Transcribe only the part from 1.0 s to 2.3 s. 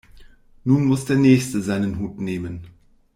der Nächste seinen Hut